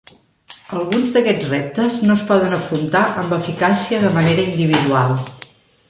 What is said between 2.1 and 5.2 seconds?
es poden afrontar amb eficàcia de manera individual.